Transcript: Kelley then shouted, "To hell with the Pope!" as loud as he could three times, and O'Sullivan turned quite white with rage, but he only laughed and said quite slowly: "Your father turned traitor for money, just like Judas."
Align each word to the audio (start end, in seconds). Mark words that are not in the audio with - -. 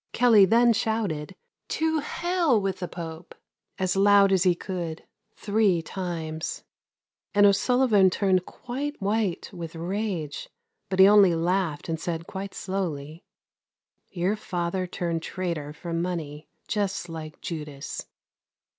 Kelley 0.13 0.45
then 0.45 0.73
shouted, 0.73 1.35
"To 1.67 1.99
hell 1.99 2.59
with 2.59 2.79
the 2.79 2.87
Pope!" 2.87 3.35
as 3.77 3.95
loud 3.95 4.31
as 4.31 4.41
he 4.41 4.55
could 4.55 5.03
three 5.35 5.83
times, 5.83 6.63
and 7.35 7.45
O'Sullivan 7.45 8.09
turned 8.09 8.47
quite 8.47 8.99
white 8.99 9.53
with 9.53 9.75
rage, 9.75 10.49
but 10.89 10.97
he 10.97 11.07
only 11.07 11.35
laughed 11.35 11.87
and 11.87 11.99
said 11.99 12.25
quite 12.25 12.55
slowly: 12.55 13.23
"Your 14.09 14.35
father 14.35 14.87
turned 14.87 15.21
traitor 15.21 15.71
for 15.71 15.93
money, 15.93 16.47
just 16.67 17.07
like 17.07 17.39
Judas." 17.39 18.07